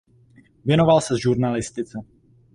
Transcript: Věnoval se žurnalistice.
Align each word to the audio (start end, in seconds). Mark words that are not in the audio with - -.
Věnoval 0.65 1.01
se 1.01 1.17
žurnalistice. 1.19 1.97